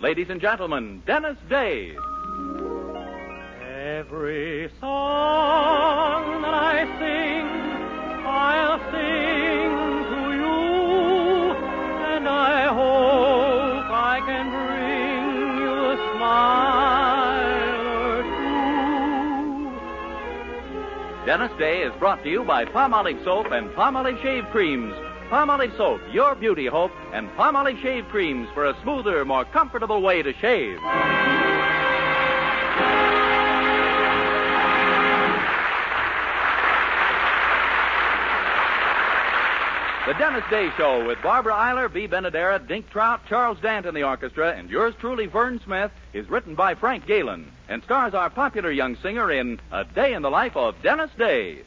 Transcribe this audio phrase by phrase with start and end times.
[0.00, 1.96] Ladies and gentlemen, Dennis Day.
[3.62, 7.46] Every song that I sing,
[8.26, 9.70] I'll sing
[10.10, 11.54] to you,
[12.12, 18.22] and I hope I can bring you a smile or
[21.20, 21.26] two.
[21.26, 24.92] Dennis Day is brought to you by Palmolive Soap and Palmolive Shave Creams.
[25.34, 30.22] Palmolive Soap, your beauty hope, and Palmolive Shave Creams for a smoother, more comfortable way
[30.22, 30.78] to shave.
[40.06, 44.04] The Dennis Day Show with Barbara Eiler, Bea Benaderet, Dink Trout, Charles Dant in the
[44.04, 48.70] orchestra, and yours truly, Vern Smith, is written by Frank Galen and stars our popular
[48.70, 51.62] young singer in A Day in the Life of Dennis Day.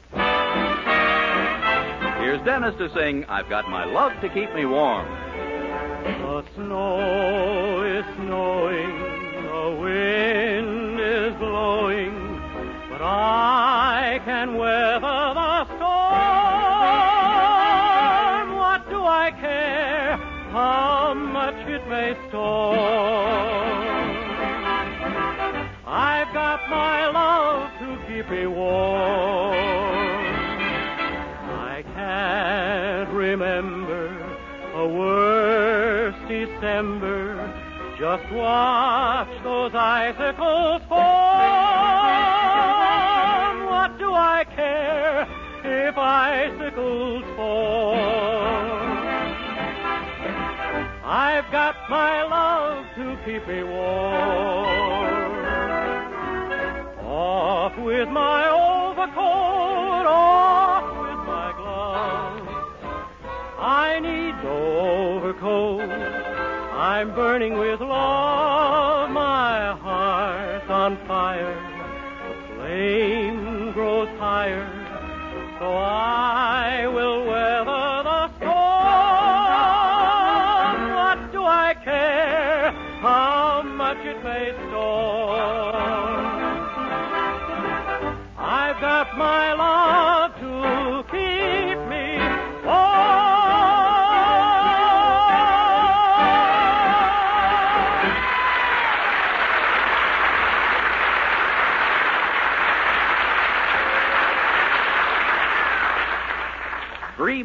[2.28, 5.08] Here's Dennis to sing I've Got My Love to Keep Me Warm.
[6.04, 9.00] The snow is snowing,
[9.44, 12.42] the wind is blowing,
[12.90, 15.88] but I can weather the storm.
[18.58, 20.18] What do I care
[20.52, 22.78] how much it may storm?
[25.88, 29.67] I've got my love to keep me warm.
[36.60, 37.54] December.
[38.00, 40.98] Just watch those icicles form.
[43.68, 45.28] What do I care
[45.64, 47.94] if icicles fall?
[51.06, 55.38] I've got my love to keep me warm.
[57.06, 62.50] Off with my overcoat, off with my gloves.
[63.60, 66.27] I need no overcoat.
[66.98, 68.37] I'm burning with love.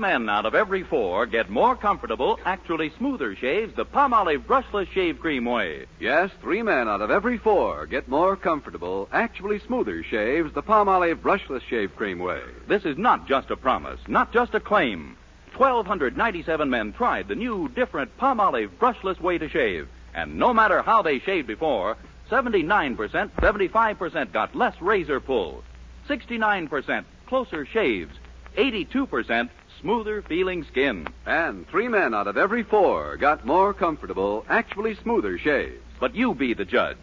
[0.03, 5.21] Men out of every four get more comfortable, actually smoother shaves the Palmolive Brushless Shave
[5.21, 5.87] Cream way.
[6.01, 11.21] Yes, three men out of every four get more comfortable, actually smoother shaves the Palmolive
[11.21, 12.41] brushless shave cream way.
[12.67, 15.17] This is not just a promise, not just a claim.
[15.57, 21.03] 1,297 men tried the new, different Palmolive brushless way to shave, and no matter how
[21.03, 21.97] they shaved before,
[22.29, 25.63] 79%, 75% got less razor pull,
[26.09, 28.13] 69% closer shaves,
[28.57, 29.49] 82%
[29.83, 31.07] smoother feeling skin.
[31.27, 35.83] And three men out of every four got more comfortable, actually smoother shaves.
[36.01, 36.99] But you be the judge.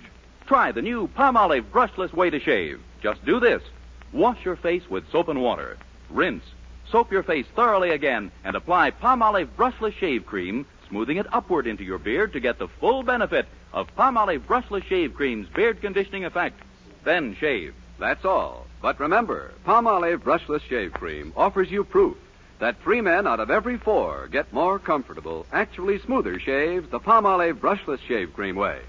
[0.48, 2.82] Try the new Palmolive brushless way to shave.
[3.04, 3.62] Just do this.
[4.12, 5.78] Wash your face with soap and water.
[6.10, 6.44] Rinse.
[6.90, 11.84] Soap your face thoroughly again and apply Palmolive brushless shave cream, smoothing it upward into
[11.84, 16.60] your beard to get the full benefit of Palmolive brushless shave cream's beard conditioning effect.
[17.04, 17.76] Then shave.
[18.00, 18.66] That's all.
[18.82, 22.18] But remember, Palmolive brushless shave cream offers you proof
[22.60, 27.60] that three men out of every four get more comfortable, actually smoother shaves the Palmolive
[27.60, 28.82] brushless shave cream way.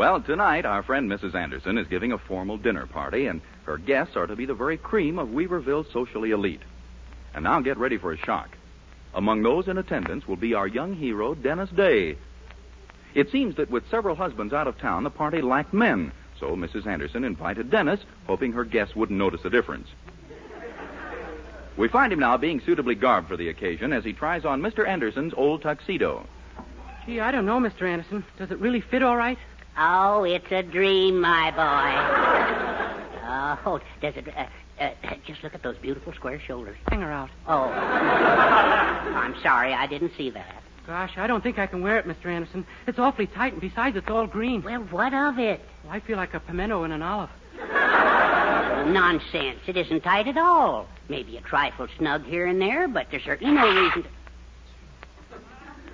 [0.00, 1.34] Well, tonight our friend Mrs.
[1.34, 4.78] Anderson is giving a formal dinner party, and her guests are to be the very
[4.78, 6.62] cream of Weaverville's socially elite.
[7.34, 8.56] And now get ready for a shock.
[9.14, 12.16] Among those in attendance will be our young hero, Dennis Day.
[13.14, 16.86] It seems that with several husbands out of town, the party lacked men, so Mrs.
[16.86, 19.88] Anderson invited Dennis, hoping her guests wouldn't notice the difference.
[21.76, 24.86] We find him now being suitably garbed for the occasion as he tries on Mr.
[24.86, 26.26] Anderson's old tuxedo.
[27.06, 27.82] Gee, I don't know, Mr.
[27.82, 28.24] Anderson.
[28.38, 29.38] Does it really fit all right?
[29.78, 31.60] Oh, it's a dream, my boy.
[33.66, 34.28] oh, does it?
[34.28, 34.46] Uh,
[34.80, 34.90] uh,
[35.26, 36.76] just look at those beautiful square shoulders.
[36.88, 37.30] Hang her out.
[37.46, 40.62] Oh, I'm sorry, I didn't see that.
[40.86, 42.26] Gosh, I don't think I can wear it, Mr.
[42.26, 42.66] Anderson.
[42.86, 44.62] It's awfully tight, and besides, it's all green.
[44.62, 45.60] Well, what of it?
[45.84, 47.30] Well, I feel like a pimento in an olive.
[48.92, 49.60] Nonsense.
[49.66, 50.88] It isn't tight at all.
[51.08, 54.08] Maybe a trifle snug here and there, but there's certainly no reason to.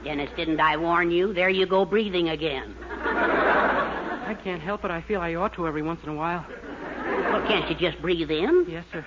[0.05, 1.35] Dennis, didn't I warn you?
[1.35, 2.77] There you go breathing again.
[2.89, 4.91] I can't help it.
[4.91, 6.47] I feel I ought to every once in a while.
[7.37, 8.65] Well, can't you just breathe in?
[8.67, 9.05] Yes, sir.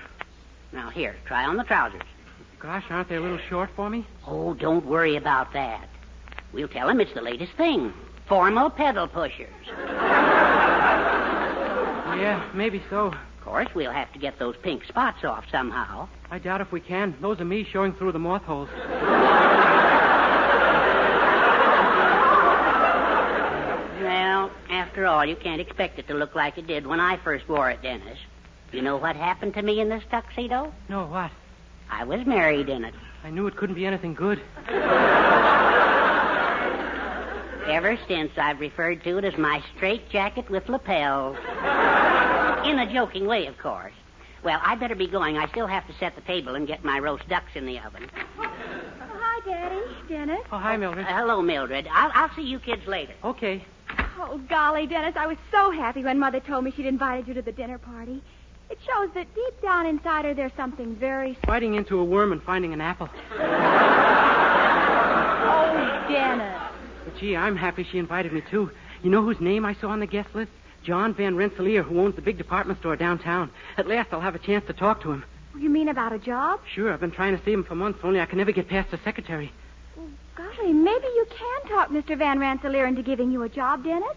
[0.72, 2.04] Now, here, try on the trousers.
[2.60, 4.06] Gosh, aren't they a little short for me?
[4.28, 5.90] Oh, don't worry about that.
[6.54, 7.92] We'll tell him it's the latest thing.
[8.28, 9.50] Formal pedal pushers.
[12.20, 13.08] Yeah, maybe so.
[13.08, 16.08] Of course, we'll have to get those pink spots off somehow.
[16.30, 17.16] I doubt if we can.
[17.22, 18.70] Those are me showing through the moth holes.
[24.10, 27.48] Well, after all, you can't expect it to look like it did when I first
[27.48, 28.18] wore it, Dennis.
[28.72, 30.74] You know what happened to me in this tuxedo?
[30.90, 31.30] No, what?
[31.92, 32.96] I was married in it.
[33.24, 34.42] I knew it couldn't be anything good.
[37.68, 41.38] Ever since, I've referred to it as my straight jacket with lapels.
[42.66, 43.94] In a joking way, of course.
[44.44, 45.38] Well, I better be going.
[45.38, 48.10] I still have to set the table and get my roast ducks in the oven.
[48.40, 49.82] Hi, Daddy.
[50.08, 50.42] Dennis.
[50.52, 51.06] Oh, hi, Mildred.
[51.06, 51.88] Uh, hello, Mildred.
[51.92, 53.14] I'll, I'll see you kids later.
[53.24, 53.64] Okay.
[54.22, 57.42] Oh, golly, Dennis, I was so happy when Mother told me she'd invited you to
[57.42, 58.22] the dinner party.
[58.70, 61.38] It shows that deep down inside her there's something very...
[61.46, 63.10] Fighting into a worm and finding an apple.
[63.32, 63.38] Oh,
[66.10, 66.62] Dennis.
[67.06, 68.70] But gee, I'm happy she invited me, too.
[69.04, 70.52] You know whose name I saw on the guest list?
[70.84, 73.50] John Van Rensselaer, who owns the big department store downtown.
[73.78, 75.24] At last I'll have a chance to talk to him.
[75.58, 76.60] You mean about a job?
[76.76, 78.92] Sure, I've been trying to see him for months, only I can never get past
[78.92, 79.54] the secretary.
[80.40, 82.18] Golly, maybe you can talk Mr.
[82.18, 84.16] Van Rensselaer into giving you a job, Dennis.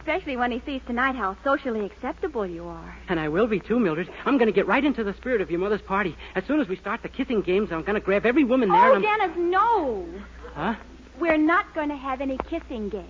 [0.00, 2.94] Especially when he sees tonight how socially acceptable you are.
[3.08, 4.10] And I will be, too, Mildred.
[4.26, 6.14] I'm going to get right into the spirit of your mother's party.
[6.34, 8.78] As soon as we start the kissing games, I'm going to grab every woman there
[8.78, 9.18] Oh, and I'm...
[9.18, 10.06] Dennis, no.
[10.52, 10.74] Huh?
[11.18, 13.06] We're not going to have any kissing games.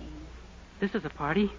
[0.79, 1.51] This is a party?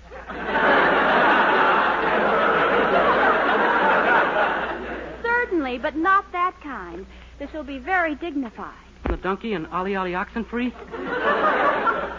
[5.22, 7.04] Certainly, but not that kind.
[7.38, 8.83] This will be very dignified.
[9.24, 10.66] The donkey and Ollie Ollie oxen free?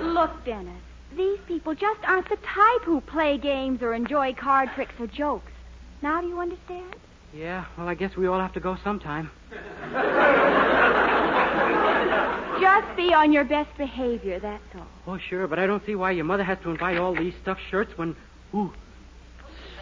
[0.02, 0.81] Look, Dennis,
[1.16, 5.52] these people just aren't the type who play games or enjoy card tricks or jokes.
[6.02, 6.96] Now do you understand?
[7.31, 9.30] Yeah, well, I guess we all have to go sometime.
[12.60, 14.88] Just be on your best behavior, that's all.
[15.06, 17.62] Oh, sure, but I don't see why your mother has to invite all these stuffed
[17.69, 18.16] shirts when.
[18.56, 18.74] Ooh.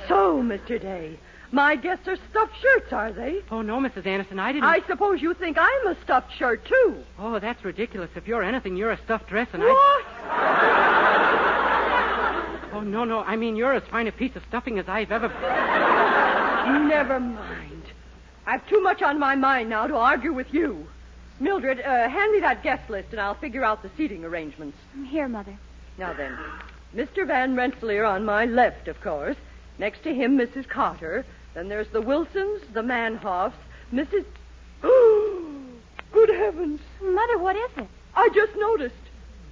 [0.09, 0.77] So, Mr.
[0.81, 1.17] Day,
[1.53, 3.41] my guests are stuffed shirts, are they?
[3.51, 4.05] Oh, no, Mrs.
[4.05, 4.65] Anderson, I didn't.
[4.65, 6.97] I suppose you think I'm a stuffed shirt, too.
[7.19, 8.09] Oh, that's ridiculous.
[8.15, 9.67] If you're anything, you're a stuffed dress, and I.
[9.67, 10.05] What?
[12.75, 13.19] Oh, no, no.
[13.19, 15.29] I mean, you're as fine a piece of stuffing as I've ever.
[16.87, 17.83] Never mind.
[18.45, 20.87] I've too much on my mind now to argue with you.
[21.39, 24.77] Mildred, uh, hand me that guest list and I'll figure out the seating arrangements.
[25.07, 25.57] Here, Mother.
[25.97, 26.37] Now then,
[26.95, 27.25] Mr.
[27.27, 29.37] Van Rensselaer on my left, of course.
[29.77, 30.67] Next to him, Mrs.
[30.67, 31.25] Carter.
[31.53, 33.53] Then there's the Wilsons, the Manhoffs,
[33.93, 34.25] Mrs.
[34.83, 35.51] Oh!
[36.11, 36.79] Good heavens.
[37.01, 37.87] Mother, what is it?
[38.15, 38.95] I just noticed.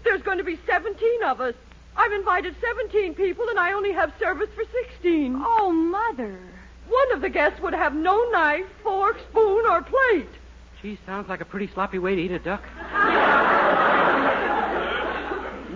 [0.03, 1.56] There's going to be 17 of us.
[1.95, 5.42] I've invited 17 people, and I only have service for 16.
[5.44, 6.38] Oh, Mother.
[6.88, 10.30] One of the guests would have no knife, fork, spoon, or plate.
[10.81, 12.63] Gee, sounds like a pretty sloppy way to eat a duck.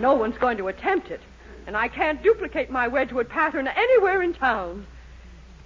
[0.00, 1.20] No one's going to attempt it,
[1.66, 4.86] and I can't duplicate my Wedgwood pattern anywhere in town.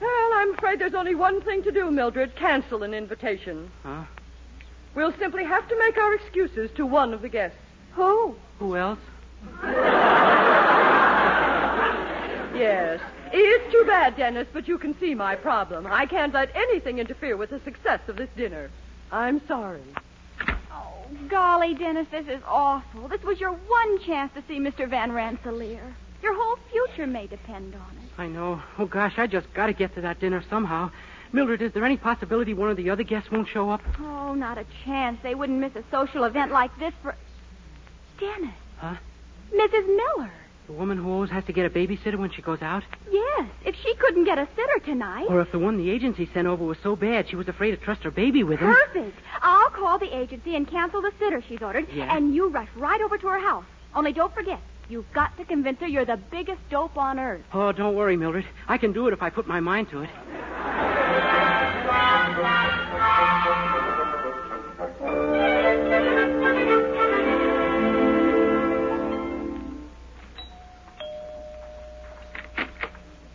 [0.01, 2.35] Well, I'm afraid there's only one thing to do, Mildred.
[2.37, 3.71] Cancel an invitation.
[3.83, 4.05] Huh?
[4.95, 7.59] We'll simply have to make our excuses to one of the guests.
[7.93, 8.35] Who?
[8.59, 8.99] Who else?
[12.55, 13.01] Yes.
[13.33, 15.87] It's too bad, Dennis, but you can see my problem.
[15.87, 18.71] I can't let anything interfere with the success of this dinner.
[19.13, 19.83] I'm sorry.
[20.73, 23.09] Oh, golly, Dennis, this is awful.
[23.09, 24.89] This was your one chance to see Mr.
[24.89, 25.95] Van Rensselaer.
[26.23, 28.11] Your whole future may depend on it.
[28.19, 28.63] I know.
[28.79, 30.91] Oh, gosh, I just got to get to that dinner somehow.
[31.33, 33.81] Mildred, is there any possibility one of the other guests won't show up?
[34.01, 35.19] Oh, not a chance.
[35.23, 37.15] They wouldn't miss a social event like this for.
[38.19, 38.55] Dennis.
[38.79, 38.97] Huh?
[39.55, 39.87] Mrs.
[39.87, 40.33] Miller.
[40.67, 42.85] The woman who always has to get a babysitter when she goes out?
[43.11, 43.47] Yes.
[43.65, 45.27] If she couldn't get a sitter tonight.
[45.29, 47.77] Or if the one the agency sent over was so bad she was afraid to
[47.77, 48.73] trust her baby with him?
[48.73, 49.19] Perfect.
[49.43, 51.89] I'll call the agency and cancel the sitter she's ordered.
[51.93, 52.15] Yeah.
[52.17, 53.65] And you rush right over to her house.
[53.95, 54.61] Only don't forget,
[54.91, 57.43] you've got to convince her you're the biggest dope on earth.
[57.53, 58.45] Oh, don't worry, Mildred.
[58.69, 60.11] I can do it if I put my mind to it.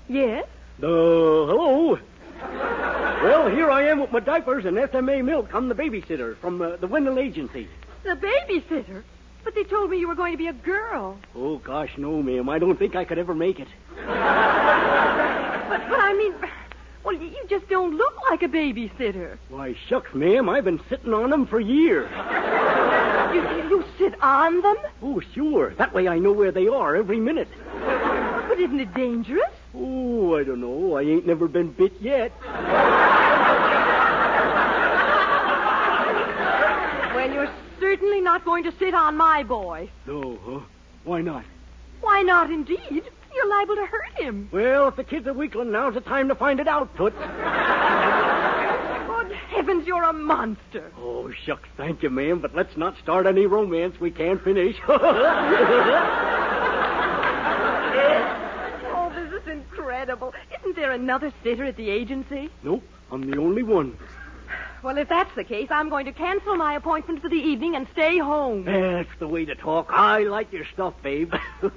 [0.07, 0.45] Yes?
[0.77, 1.99] Uh, hello.
[3.23, 5.49] Well, here I am with my diapers and SMA milk.
[5.53, 7.67] I'm the babysitter from uh, the Wendell Agency.
[8.03, 9.03] The babysitter?
[9.45, 11.17] But they told me you were going to be a girl.
[11.35, 12.49] Oh, gosh, no, ma'am.
[12.49, 13.67] I don't think I could ever make it.
[15.67, 16.33] But, but I mean,
[17.03, 19.39] well, you just don't look like a babysitter.
[19.49, 20.47] Why, shucks, ma'am.
[20.47, 22.07] I've been sitting on them for years.
[23.33, 24.77] You, you sit sit on them?
[25.01, 25.73] Oh, sure.
[25.75, 27.47] That way I know where they are every minute.
[27.81, 29.51] But isn't it dangerous?
[29.73, 30.95] Oh, I don't know.
[30.95, 32.31] I ain't never been bit yet.
[37.13, 37.51] Well, you're
[37.95, 39.89] certainly not going to sit on my boy.
[40.05, 40.59] No, huh?
[41.05, 41.45] Why not?
[42.01, 43.03] Why not, indeed?
[43.33, 44.49] You're liable to hurt him.
[44.51, 47.15] Well, if the kid's a weakling, now's the time to find it out, Toots.
[47.17, 47.27] Good
[49.47, 50.91] heavens, you're a monster.
[50.99, 54.75] Oh, shucks, thank you, ma'am, but let's not start any romance we can't finish.
[58.97, 60.33] Oh, this is incredible.
[60.59, 62.49] Isn't there another sitter at the agency?
[62.63, 63.97] nope, I'm the only one.
[64.85, 67.87] Well, if that's the case, I'm going to cancel my appointment for the evening and
[67.93, 68.65] stay home.
[68.65, 69.87] That's the way to talk.
[69.89, 71.33] I like your stuff, babe.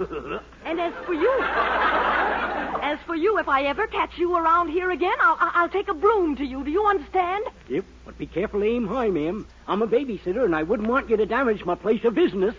[0.66, 5.16] And as for you, as for you, if I ever catch you around here again,
[5.22, 6.62] I'll, I'll take a broom to you.
[6.62, 7.46] Do you understand?
[7.70, 9.46] yep, but be careful to aim high, ma'am.
[9.66, 12.54] I'm a babysitter, and I wouldn't want you to damage my place of business.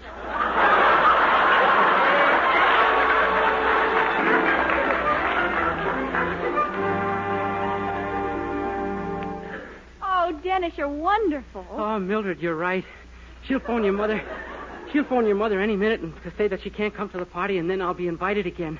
[10.60, 11.66] Dennis, you're wonderful.
[11.72, 12.84] Oh, Mildred, you're right.
[13.48, 14.22] She'll phone your mother.
[14.92, 17.25] She'll phone your mother any minute and to say that she can't come to the
[17.25, 18.78] party, and then I'll be invited again.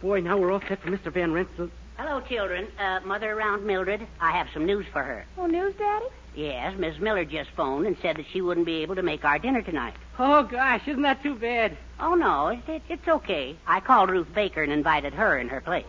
[0.00, 1.12] Boy, now we're all set for Mr.
[1.12, 1.70] Van Rensselaer.
[1.96, 2.68] Hello, children.
[2.78, 4.06] Uh, mother around Mildred.
[4.20, 5.26] I have some news for her.
[5.36, 6.04] Oh, news, Daddy?
[6.36, 9.40] Yes, Miss Miller just phoned and said that she wouldn't be able to make our
[9.40, 9.94] dinner tonight.
[10.20, 11.76] Oh, gosh, isn't that too bad?
[11.98, 13.56] Oh, no, it, it, it's okay.
[13.66, 15.86] I called Ruth Baker and invited her in her place.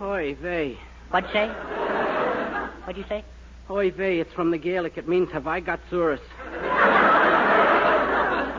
[0.00, 0.78] Oy vey.
[1.10, 1.48] What'd you say?
[2.84, 3.24] What'd you say?
[3.70, 4.98] Oy vey, it's from the Gaelic.
[4.98, 6.20] It means, have I got tsuris?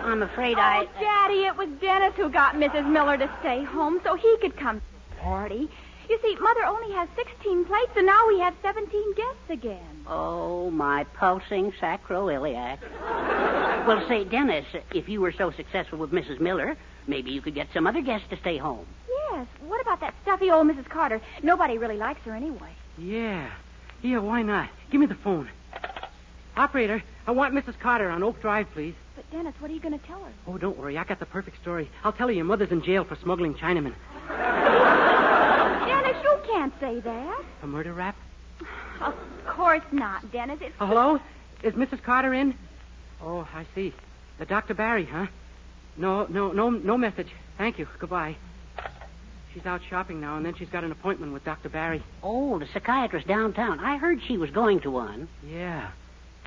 [0.04, 0.86] I'm afraid I.
[0.86, 2.90] Oh, Daddy, it was Dennis who got Mrs.
[2.90, 5.70] Miller to stay home so he could come to the party.
[6.10, 10.06] You see, Mother only has 16 plates, and now we have 17 guests again.
[10.08, 12.80] Oh, my pulsing sacroiliac.
[13.88, 16.40] well, say, Dennis, if you were so successful with Mrs.
[16.40, 18.86] Miller, maybe you could get some other guests to stay home.
[19.32, 19.48] Yes.
[19.68, 20.88] What about that stuffy old Mrs.
[20.88, 21.22] Carter?
[21.42, 22.70] Nobody really likes her anyway.
[22.98, 23.50] Yeah.
[24.06, 24.70] Yeah, why not?
[24.92, 25.50] Give me the phone.
[26.56, 27.80] Operator, I want Mrs.
[27.80, 28.94] Carter on Oak Drive, please.
[29.16, 30.32] But, Dennis, what are you going to tell her?
[30.46, 30.96] Oh, don't worry.
[30.96, 31.90] I got the perfect story.
[32.04, 33.96] I'll tell her your mother's in jail for smuggling Chinamen.
[35.88, 37.42] Dennis, you can't say that.
[37.64, 38.16] A murder rap?
[39.02, 39.16] Of
[39.48, 40.60] course not, Dennis.
[40.62, 40.76] It's...
[40.80, 41.20] Oh, hello?
[41.64, 42.04] Is Mrs.
[42.04, 42.54] Carter in?
[43.24, 43.92] Oh, I see.
[44.38, 44.76] The Dr.
[44.76, 45.26] Barry, huh?
[45.98, 47.32] No, no, no, no message.
[47.58, 47.88] Thank you.
[47.98, 48.36] Goodbye.
[49.56, 51.70] She's out shopping now, and then she's got an appointment with Dr.
[51.70, 52.04] Barry.
[52.22, 53.80] Oh, the psychiatrist downtown.
[53.80, 55.30] I heard she was going to one.
[55.50, 55.92] Yeah.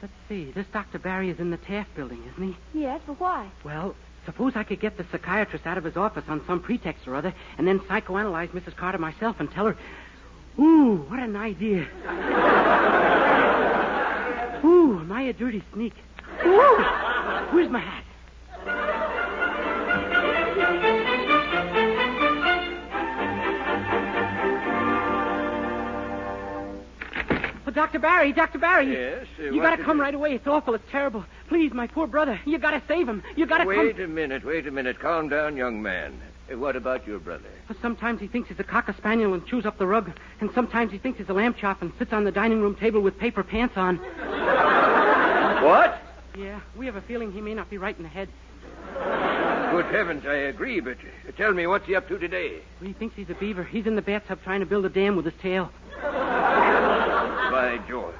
[0.02, 0.52] Let's see.
[0.52, 0.98] This Dr.
[0.98, 2.56] Barry is in the Taft building, isn't he?
[2.78, 3.48] Yes, but why?
[3.64, 3.96] Well,
[4.26, 7.32] suppose I could get the psychiatrist out of his office on some pretext or other,
[7.56, 8.76] and then psychoanalyze Mrs.
[8.76, 9.76] Carter myself and tell her,
[10.58, 11.88] Ooh, what an idea.
[14.66, 15.94] Ooh, am I a dirty sneak?
[16.44, 16.84] Ooh,
[17.52, 18.04] where's my hat?
[27.88, 28.00] Dr.
[28.00, 28.58] Barry, Dr.
[28.58, 28.92] Barry.
[28.92, 30.02] Yes, uh, you gotta come it?
[30.02, 30.34] right away.
[30.34, 30.74] It's awful.
[30.74, 31.24] It's terrible.
[31.48, 32.38] Please, my poor brother.
[32.44, 33.22] You gotta save him.
[33.34, 33.78] You gotta come.
[33.78, 34.04] Wait come.
[34.04, 34.98] a minute, wait a minute.
[34.98, 36.20] Calm down, young man.
[36.52, 37.48] Uh, What about your brother?
[37.80, 40.10] Sometimes he thinks he's a cocker spaniel and chews up the rug,
[40.42, 43.00] and sometimes he thinks he's a lamb chop and sits on the dining room table
[43.00, 43.96] with paper pants on.
[45.64, 45.98] What?
[46.36, 48.28] Yeah, we have a feeling he may not be right in the head.
[49.70, 52.60] Good heavens, I agree, but uh, tell me, what's he up to today?
[52.82, 53.64] Well, He thinks he's a beaver.
[53.64, 55.70] He's in the bathtub trying to build a dam with his tail.
[57.50, 58.14] By George.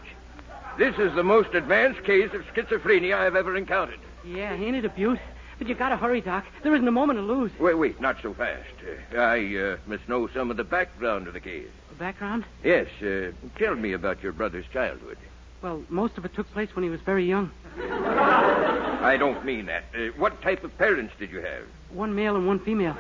[0.79, 3.99] This is the most advanced case of schizophrenia I've ever encountered.
[4.25, 5.19] Yeah, ain't it a beaut?
[5.59, 6.47] But you gotta hurry, Doc.
[6.63, 7.51] There isn't a moment to lose.
[7.59, 8.69] Wait, wait, not so fast.
[9.13, 11.69] Uh, I uh, must know some of the background of the case.
[11.91, 12.45] The Background?
[12.63, 15.19] Yes, uh, tell me about your brother's childhood.
[15.61, 17.51] Well, most of it took place when he was very young.
[17.81, 19.85] I don't mean that.
[19.95, 21.65] Uh, what type of parents did you have?
[21.91, 22.97] One male and one female.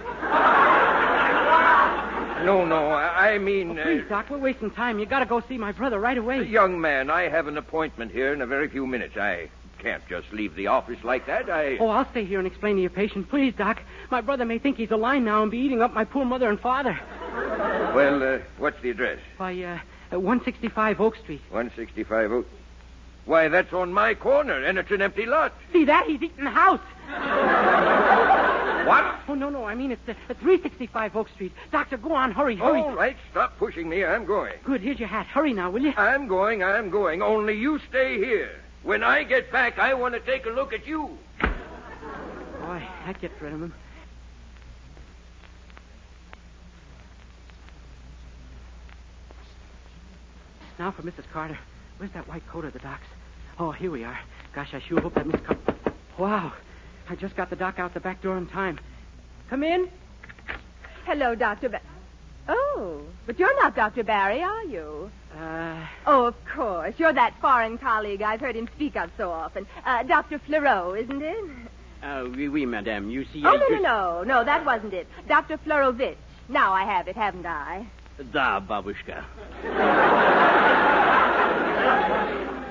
[2.44, 3.78] No, no, I I mean.
[3.78, 4.98] Oh, uh, please, Doc, we're wasting time.
[4.98, 6.44] You gotta go see my brother right away.
[6.44, 9.16] Young man, I have an appointment here in a very few minutes.
[9.16, 11.48] I can't just leave the office like that.
[11.50, 11.76] I.
[11.78, 13.28] Oh, I'll stay here and explain to your patient.
[13.28, 13.80] Please, Doc.
[14.10, 16.58] My brother may think he's alive now and be eating up my poor mother and
[16.58, 16.98] father.
[17.94, 19.18] Well, uh, what's the address?
[19.38, 19.78] By, uh,
[20.10, 21.40] 165 Oak Street.
[21.50, 22.46] 165 Oak.
[23.24, 25.52] Why, that's on my corner, and it's an empty lot.
[25.72, 26.06] See that?
[26.06, 26.80] He's eating the house.
[28.88, 29.20] What?
[29.28, 29.64] Oh, no, no.
[29.64, 31.52] I mean, it's uh, at 365 Oak Street.
[31.70, 32.32] Doctor, go on.
[32.32, 32.80] Hurry, hurry.
[32.80, 34.04] All right, stop pushing me.
[34.04, 34.54] I'm going.
[34.64, 34.80] Good.
[34.80, 35.26] Here's your hat.
[35.26, 35.92] Hurry now, will you?
[35.96, 37.20] I'm going, I'm going.
[37.20, 38.50] Only you stay here.
[38.82, 41.18] When I get back, I want to take a look at you.
[41.40, 43.74] Boy, that gets rid of him.
[50.78, 51.24] Now for Mrs.
[51.32, 51.58] Carter.
[51.98, 53.06] Where's that white coat of the doc's?
[53.58, 54.18] Oh, here we are.
[54.54, 55.60] Gosh, I sure hope that Miss Carter.
[56.16, 56.52] Wow.
[57.10, 58.78] I just got the doc out the back door in time.
[59.50, 59.88] Come in.
[61.04, 61.68] Hello, Dr.
[61.70, 61.80] Ba-
[62.50, 64.02] Oh, but you're not Dr.
[64.04, 65.10] Barry, are you?
[65.38, 66.94] Uh, Oh, of course.
[66.98, 69.66] You're that foreign colleague I've heard him speak of so often.
[69.84, 70.38] Uh, Dr.
[70.38, 71.44] Fleurot, isn't it?
[72.02, 73.10] Uh, oui, oui, madame.
[73.10, 73.82] You see, Oh, I no, no, just...
[73.82, 74.22] no.
[74.24, 75.06] No, that wasn't it.
[75.28, 75.58] Dr.
[75.58, 76.16] Fleurovitch.
[76.48, 77.86] Now I have it, haven't I?
[78.32, 79.24] Da, babushka.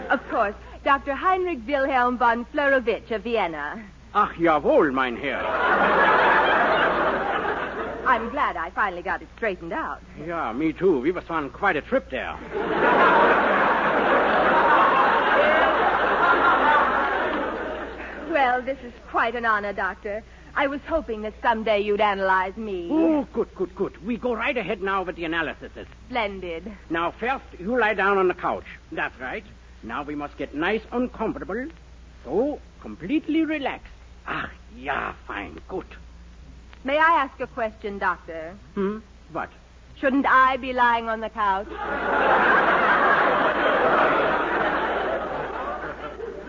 [0.09, 0.55] Of course.
[0.83, 1.13] Dr.
[1.13, 3.83] Heinrich Wilhelm von Fleurovitch of Vienna.
[4.19, 5.45] Ach, jawohl, mein Herr.
[8.07, 10.01] I'm glad I finally got it straightened out.
[10.25, 11.01] Yeah, me too.
[11.01, 12.35] We was on quite a trip there.
[18.31, 20.23] Well, this is quite an honor, Doctor.
[20.55, 22.89] I was hoping that someday you'd analyze me.
[22.91, 24.03] Oh, good, good, good.
[24.03, 25.73] We go right ahead now with the analysis.
[26.07, 26.71] Splendid.
[26.89, 28.65] Now, first, you lie down on the couch.
[28.91, 29.45] That's right.
[29.83, 31.67] Now we must get nice and comfortable.
[32.23, 33.93] So, completely relaxed.
[34.27, 35.85] Ah, yeah, fine, good.
[36.83, 38.55] May I ask a question, Doctor?
[38.75, 38.99] Hmm?
[39.31, 39.49] What?
[39.99, 41.67] Shouldn't I be lying on the couch?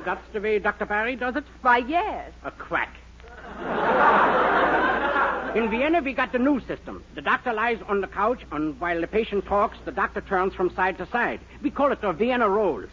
[0.05, 0.87] That's the way Dr.
[0.87, 1.45] Barry does it?
[1.63, 2.31] Why, yes.
[2.45, 2.95] A quack.
[5.57, 7.03] In Vienna, we got the new system.
[7.15, 10.71] The doctor lies on the couch, and while the patient talks, the doctor turns from
[10.75, 11.41] side to side.
[11.63, 12.91] We call it the Vienna rolls.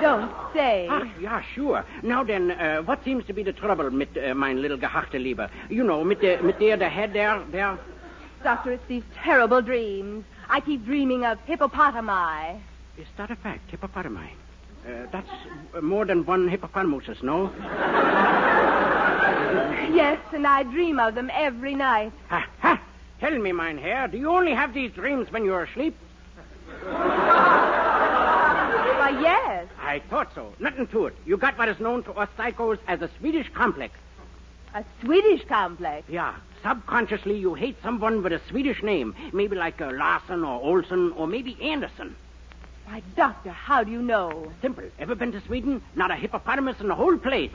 [0.00, 0.86] Don't say.
[0.88, 1.84] Ah, yeah, sure.
[2.02, 5.50] Now then, uh, what seems to be the trouble mit uh, mein little gehachte Lieber?
[5.68, 7.78] You know, mit, the, mit der, the head there, there.
[8.42, 10.24] Doctor, it's these terrible dreams.
[10.48, 12.60] I keep dreaming of hippopotami.
[12.96, 14.30] Is that a fact, hippopotami?
[14.86, 15.28] Uh, that's
[15.82, 17.52] more than one hippopotamus, no?
[19.92, 22.12] Yes, and I dream of them every night.
[22.28, 22.80] Ha, ha!
[23.20, 25.94] Tell me, mein Herr, do you only have these dreams when you're asleep?
[29.00, 29.66] Why, yes.
[29.90, 30.52] I thought so.
[30.60, 31.16] Nothing to it.
[31.26, 33.98] You got what is known to us psychos as a Swedish complex.
[34.72, 36.08] A Swedish complex.
[36.08, 36.36] Yeah.
[36.62, 39.16] Subconsciously, you hate someone with a Swedish name.
[39.32, 42.14] Maybe like uh, Larson or Olson or maybe Anderson.
[42.86, 44.52] Why, Doctor, how do you know?
[44.62, 44.84] Simple.
[45.00, 45.82] Ever been to Sweden?
[45.96, 47.50] Not a hippopotamus in the whole place.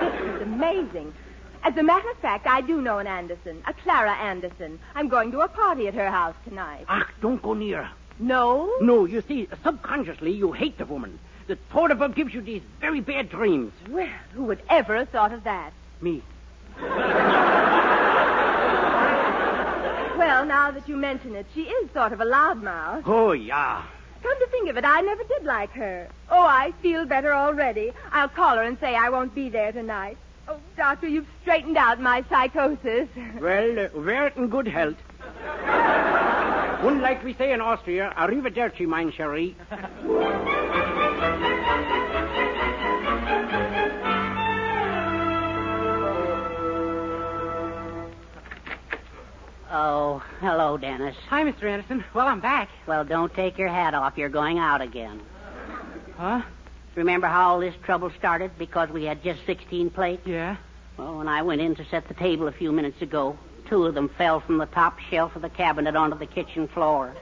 [0.00, 1.14] This is amazing.
[1.62, 4.78] As a matter of fact, I do know an Anderson, a Clara Anderson.
[4.94, 6.84] I'm going to a party at her house tonight.
[6.86, 7.88] Ach, don't go near.
[8.18, 8.72] No?
[8.80, 11.18] No, you see, subconsciously, you hate the woman.
[11.46, 13.72] The thought of her gives you these very bad dreams.
[13.88, 15.72] Well, who would ever have thought of that?
[16.00, 16.22] Me.
[20.18, 23.02] Well, now that you mention it, she is sort of a loudmouth.
[23.06, 23.82] Oh, yeah.
[24.22, 26.08] Come to think of it, I never did like her.
[26.30, 27.92] Oh, I feel better already.
[28.10, 30.16] I'll call her and say I won't be there tonight.
[30.48, 33.08] Oh, Doctor, you've straightened out my psychosis.
[33.40, 34.96] Well, uh, wear it in good health.
[36.82, 39.56] One like we say in Austria, arrivederci, mein Cherie.
[49.72, 51.16] Oh, hello, Dennis.
[51.28, 51.64] Hi, Mr.
[51.64, 52.04] Anderson.
[52.14, 52.68] Well, I'm back.
[52.86, 54.16] Well, don't take your hat off.
[54.16, 55.20] You're going out again.
[56.16, 56.42] Huh?
[56.94, 60.26] Remember how all this trouble started because we had just 16 plates?
[60.26, 60.56] Yeah.
[60.96, 63.94] Well, when I went in to set the table a few minutes ago, two of
[63.94, 67.14] them fell from the top shelf of the cabinet onto the kitchen floor.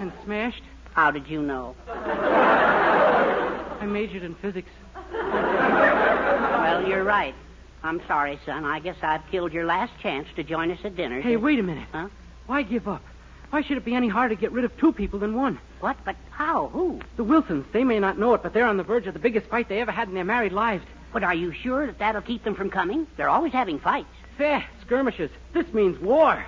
[0.00, 0.62] And smashed?
[0.92, 1.74] How did you know?
[1.88, 4.70] I majored in physics.
[5.12, 7.34] Well, you're right.
[7.82, 8.64] I'm sorry, son.
[8.64, 11.20] I guess I've killed your last chance to join us at dinner.
[11.20, 11.88] Hey, wait a minute.
[11.92, 12.08] Huh?
[12.46, 13.02] Why give up?
[13.50, 15.58] Why should it be any harder to get rid of two people than one?
[15.80, 15.96] What?
[16.04, 16.68] But how?
[16.68, 17.00] Who?
[17.16, 19.48] The Wilsons, they may not know it, but they're on the verge of the biggest
[19.48, 20.84] fight they ever had in their married lives.
[21.12, 23.06] But are you sure that that'll keep them from coming?
[23.16, 24.08] They're always having fights.
[24.38, 25.30] Fair skirmishes.
[25.52, 26.44] This means war.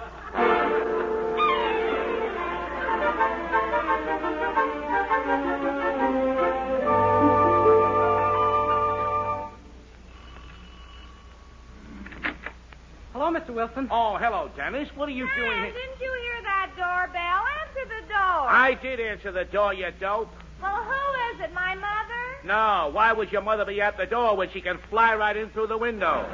[13.12, 13.50] Hello, Mr.
[13.52, 13.88] Wilson.
[13.90, 14.88] Oh, hello, Dennis.
[14.94, 15.72] What are you doing here?
[15.72, 17.44] didn't you hear that doorbell?
[17.66, 18.48] Answer the door.
[18.48, 20.30] I did answer the door, you dope.
[20.62, 21.52] Well, who is it?
[21.52, 22.44] My mother?
[22.44, 25.50] No, why would your mother be at the door when she can fly right in
[25.50, 26.24] through the window?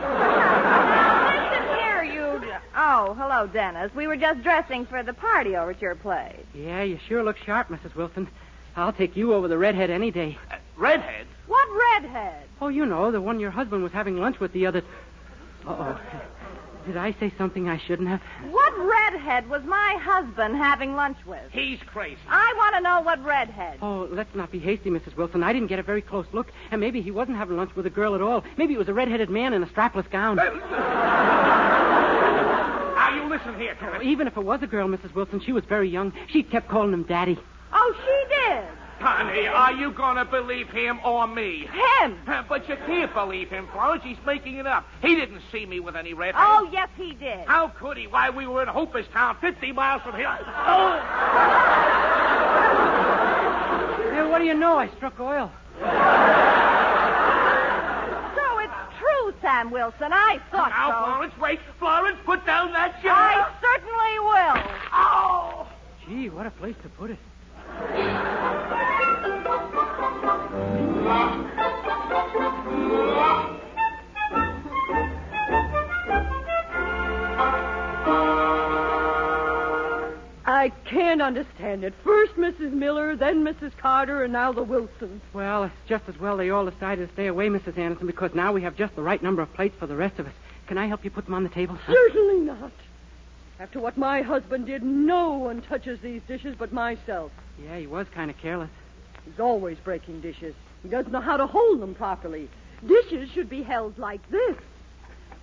[2.77, 3.11] Listen here, you.
[3.11, 3.95] Oh, hello, Dennis.
[3.95, 6.45] We were just dressing for the party over at your place.
[6.55, 7.95] Yeah, you sure look sharp, Mrs.
[7.95, 8.29] Wilson.
[8.77, 10.39] I'll take you over the redhead any day.
[10.51, 11.27] Uh, redhead?
[11.47, 11.69] What
[12.03, 12.45] redhead?
[12.61, 14.83] Oh, you know, the one your husband was having lunch with the other.
[15.67, 16.01] Uh-oh.
[16.87, 18.21] Did I say something I shouldn't have?
[18.51, 21.51] What redhead was my husband having lunch with?
[21.51, 22.21] He's crazy.
[22.29, 23.79] I want to know what redhead.
[23.83, 25.17] Oh, let's not be hasty, Mrs.
[25.17, 25.43] Wilson.
[25.43, 27.91] I didn't get a very close look, and maybe he wasn't having lunch with a
[27.91, 28.45] girl at all.
[28.57, 30.39] Maybe it was a red-headed man in a strapless gown.
[33.37, 34.11] Now, you listen here oh, to me.
[34.11, 35.15] Even if it was a girl, Mrs.
[35.15, 36.13] Wilson, she was very young.
[36.29, 37.39] She kept calling him Daddy.
[37.73, 38.65] Oh, she did.
[38.99, 41.69] Honey, are you going to believe him or me?
[42.01, 42.19] Him.
[42.49, 44.03] But you can't believe him, Florence.
[44.03, 44.87] He's making it up.
[45.03, 46.49] He didn't see me with any red oh, hair.
[46.51, 47.47] Oh, yes, he did.
[47.47, 48.07] How could he?
[48.07, 48.69] Why, we were in
[49.13, 50.39] Town, 50 miles from here.
[50.67, 51.03] Oh!
[54.17, 54.79] Hey, what do you know?
[54.79, 55.53] I struck oil.
[59.41, 60.13] So it's true, Sam Wilson.
[60.13, 61.05] I thought now, so.
[61.05, 61.61] Florence, wait.
[61.79, 63.13] Florence, put down that chair.
[63.13, 64.63] I certainly will.
[64.93, 65.67] Oh!
[66.07, 67.19] Gee, what a place to put it.
[80.87, 81.95] Can't understand it.
[82.05, 82.73] First Mrs.
[82.73, 83.77] Miller, then Mrs.
[83.77, 85.21] Carter, and now the Wilsons.
[85.33, 87.77] Well, it's just as well they all decided to stay away, Mrs.
[87.79, 90.27] Anderson, because now we have just the right number of plates for the rest of
[90.27, 90.33] us.
[90.67, 91.79] Can I help you put them on the table?
[91.87, 92.73] Certainly not.
[93.59, 97.33] After what my husband did, no one touches these dishes but myself.
[97.63, 98.71] Yeah, he was kind of careless.
[99.25, 100.55] He's always breaking dishes.
[100.83, 102.49] He doesn't know how to hold them properly.
[102.87, 104.57] Dishes should be held like this.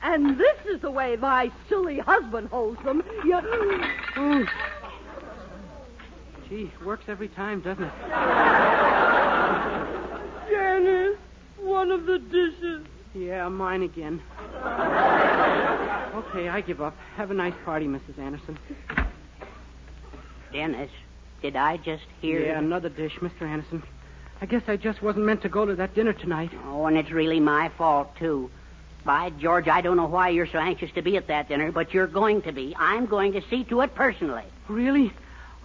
[0.03, 3.03] And this is the way my silly husband holds them.
[3.23, 4.47] You...
[6.53, 6.57] Ooh.
[6.57, 7.91] Gee, works every time, doesn't it?
[10.49, 11.17] Janice,
[11.59, 12.85] one of the dishes.
[13.15, 14.21] Yeah, mine again.
[16.15, 16.95] Okay, I give up.
[17.15, 18.19] Have a nice party, Mrs.
[18.19, 18.57] Anderson.
[20.51, 20.91] Dennis,
[21.41, 22.45] did I just hear?
[22.45, 23.41] Yeah, another dish, Mr.
[23.43, 23.83] Anderson.
[24.41, 26.51] I guess I just wasn't meant to go to that dinner tonight.
[26.65, 28.51] Oh, and it's really my fault, too.
[29.05, 31.93] By George, I don't know why you're so anxious to be at that dinner, but
[31.93, 32.75] you're going to be.
[32.77, 34.43] I'm going to see to it personally.
[34.67, 35.11] Really?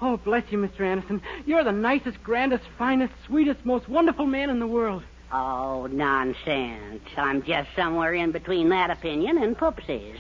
[0.01, 0.81] Oh, bless you, Mr.
[0.81, 1.21] Anderson.
[1.45, 5.03] You're the nicest, grandest, finest, sweetest, most wonderful man in the world.
[5.33, 7.03] Oh, nonsense.
[7.17, 10.19] I'm just somewhere in between that opinion and Poopsie's.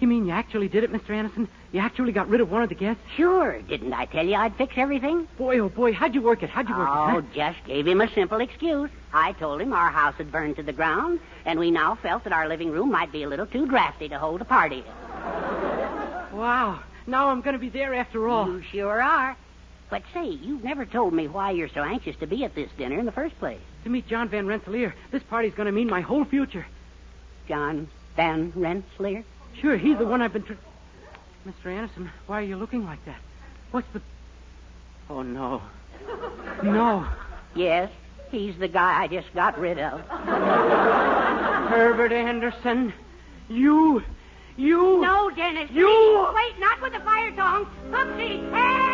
[0.00, 1.10] You mean you actually did it, Mr.
[1.10, 1.48] Anderson?
[1.72, 3.02] You actually got rid of one of the guests?
[3.16, 3.60] Sure.
[3.62, 5.26] Didn't I tell you I'd fix everything?
[5.36, 6.50] Boy, oh boy, how'd you work it?
[6.50, 7.10] How'd you work Oh, it?
[7.10, 7.16] huh?
[7.16, 8.90] Oh, just gave him a simple excuse.
[9.12, 12.32] I told him our house had burned to the ground, and we now felt that
[12.32, 14.84] our living room might be a little too drafty to hold a party.
[16.32, 16.80] Wow.
[17.06, 18.46] Now I'm going to be there after all.
[18.46, 19.36] You sure are.
[19.90, 22.98] But say, you've never told me why you're so anxious to be at this dinner
[22.98, 23.60] in the first place.
[23.84, 24.94] To meet John Van Rensselaer.
[25.10, 26.66] This party's going to mean my whole future.
[27.48, 29.24] John Van Rensselaer?
[29.60, 30.42] Sure, he's the one I've been.
[30.44, 30.52] Tr-
[31.46, 31.66] Mr.
[31.66, 33.20] Anderson, why are you looking like that?
[33.70, 34.00] What's the.
[35.10, 35.62] Oh, no.
[36.62, 37.06] No.
[37.54, 37.90] Yes,
[38.30, 40.00] he's the guy I just got rid of.
[41.68, 42.92] Herbert Anderson.
[43.48, 44.02] You.
[44.56, 45.00] You.
[45.00, 45.70] No, Dennis.
[45.70, 46.34] You- please.
[46.34, 47.68] Wait, not with the fire tongs.
[47.90, 48.87] Poopsie, help!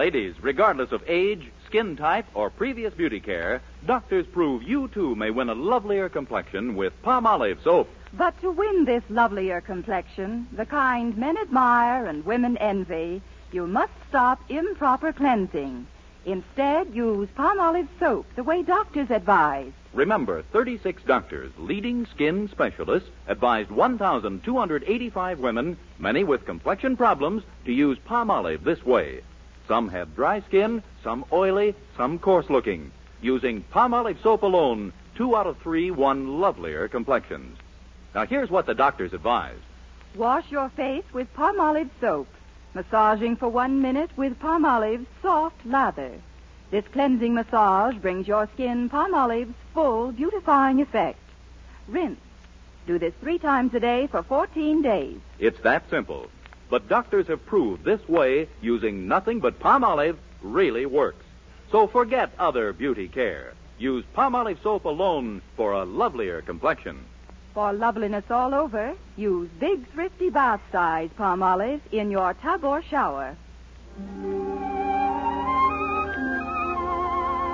[0.00, 5.30] Ladies, regardless of age, skin type, or previous beauty care, doctors prove you too may
[5.30, 7.86] win a lovelier complexion with Palmolive soap.
[8.14, 13.20] But to win this lovelier complexion, the kind men admire and women envy,
[13.52, 15.86] you must stop improper cleansing.
[16.24, 19.72] Instead, use Palmolive soap the way doctors advise.
[19.92, 27.98] Remember, 36 doctors, leading skin specialists, advised 1,285 women, many with complexion problems, to use
[28.08, 29.20] Palmolive this way.
[29.70, 32.90] Some had dry skin, some oily, some coarse looking.
[33.22, 37.56] Using Palmolive soap alone, two out of three won lovelier complexions.
[38.12, 39.60] Now, here's what the doctors advise
[40.16, 42.26] Wash your face with Palmolive soap,
[42.74, 46.14] massaging for one minute with Palmolive soft lather.
[46.72, 51.20] This cleansing massage brings your skin Palmolive's full beautifying effect.
[51.86, 52.18] Rinse.
[52.88, 55.20] Do this three times a day for 14 days.
[55.38, 56.28] It's that simple.
[56.70, 61.24] But doctors have proved this way, using nothing but Palmolive, really works.
[61.72, 63.52] So forget other beauty care.
[63.78, 67.04] Use Palmolive soap alone for a lovelier complexion.
[67.54, 73.36] For loveliness all over, use big thrifty bath size Palmolive in your tub or shower.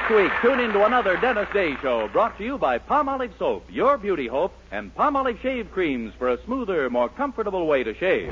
[0.06, 3.64] Next week, tune in to another Dennis Day Show brought to you by Palmolive Soap,
[3.70, 8.28] your beauty hope, and Palmolive Shave Creams for a smoother, more comfortable way to shave.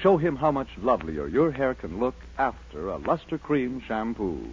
[0.00, 4.48] Show him how much lovelier your hair can look after a Lustre-Creme shampoo.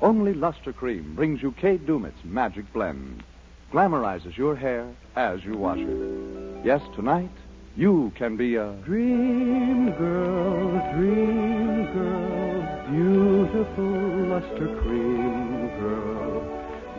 [0.00, 3.24] Only Lustre-Creme brings you Kay Daumit's magic blend.
[3.72, 6.64] Glamorizes your hair as you wash it.
[6.64, 7.30] Yes, tonight,
[7.76, 12.62] you can be a Dream girl, dream girl,
[12.92, 13.84] beautiful
[14.28, 16.44] luster cream girl.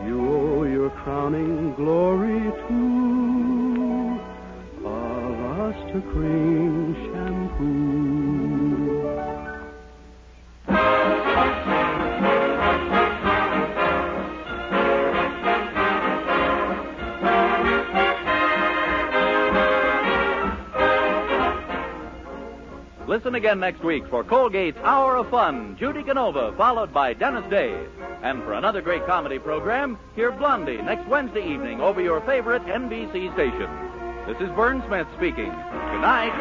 [0.04, 4.20] You owe your crowning glory to
[4.84, 4.88] a
[5.56, 6.59] luster cream
[23.40, 27.74] again next week for Colgate's Hour of Fun, Judy Canova, followed by Dennis Day.
[28.22, 33.32] And for another great comedy program, hear Blondie next Wednesday evening over your favorite NBC
[33.32, 33.70] station.
[34.26, 35.46] This is Vern Smith speaking.
[35.46, 36.36] Good night.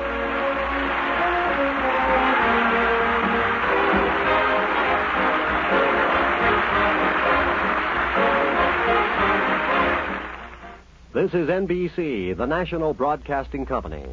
[11.13, 14.05] This is NBC, the national broadcasting company.